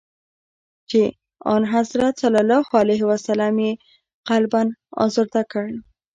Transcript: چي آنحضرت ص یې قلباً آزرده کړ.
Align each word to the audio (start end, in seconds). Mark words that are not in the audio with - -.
چي 0.89 1.01
آنحضرت 1.55 2.15
ص 2.21 2.23
یې 3.65 3.71
قلباً 4.27 4.61
آزرده 5.03 5.43
کړ. 5.51 5.65